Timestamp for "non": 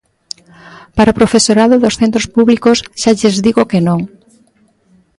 3.87-3.99